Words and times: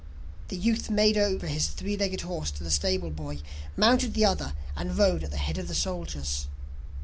The 0.47 0.57
youth 0.57 0.89
made 0.89 1.15
over 1.15 1.45
his 1.45 1.67
three 1.67 1.95
legged 1.95 2.21
horse 2.21 2.49
to 2.49 2.63
the 2.63 2.71
stable 2.71 3.11
boy, 3.11 3.37
mounted 3.77 4.15
the 4.15 4.25
other, 4.25 4.53
and 4.75 4.97
rode 4.97 5.23
at 5.23 5.29
the 5.29 5.37
head 5.37 5.59
of 5.59 5.67
the 5.67 5.75
soldiers. 5.75 6.47